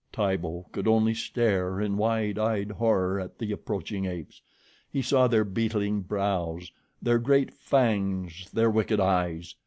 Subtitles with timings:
[0.11, 4.41] Tibo could only stare in wide eyed horror at the approaching apes.
[4.89, 6.71] He saw their beetling brows,
[7.03, 9.53] their great fangs, their wicked eyes.